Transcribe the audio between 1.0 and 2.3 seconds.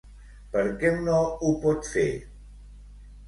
no ho pot fer?